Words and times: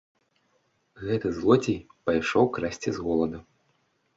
Гэты 1.03 1.27
злодзей 1.37 1.77
пайшоў 2.09 2.51
красці 2.57 2.89
з 2.97 3.07
голаду. 3.07 3.39